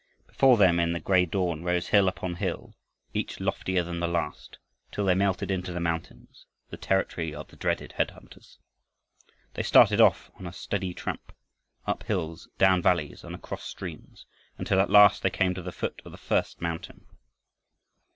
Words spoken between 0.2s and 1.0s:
Before them in the